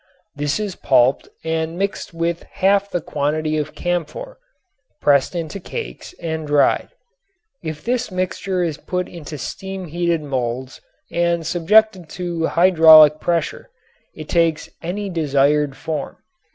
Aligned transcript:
This 0.35 0.59
is 0.59 0.73
pulped 0.75 1.29
and 1.43 1.77
mixed 1.77 2.11
with 2.11 2.41
half 2.53 2.89
the 2.89 3.01
quantity 3.01 3.55
of 3.59 3.75
camphor, 3.75 4.39
pressed 4.99 5.35
into 5.35 5.59
cakes 5.59 6.15
and 6.19 6.47
dried. 6.47 6.89
If 7.61 7.83
this 7.83 8.09
mixture 8.09 8.63
is 8.63 8.79
put 8.79 9.07
into 9.07 9.37
steam 9.37 9.85
heated 9.89 10.23
molds 10.23 10.81
and 11.11 11.45
subjected 11.45 12.09
to 12.17 12.47
hydraulic 12.47 13.19
pressure 13.19 13.69
it 14.15 14.27
takes 14.27 14.69
any 14.81 15.07
desired 15.07 15.77
form. 15.77 16.17